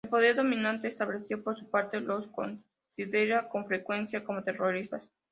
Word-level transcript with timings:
El 0.03 0.09
poder 0.09 0.35
dominante 0.35 0.87
establecido, 0.87 1.43
por 1.43 1.59
su 1.59 1.69
parte, 1.69 1.99
los 1.99 2.25
considera 2.27 3.47
con 3.47 3.67
frecuencia 3.67 4.23
como 4.23 4.41
terroristas. 4.41 5.11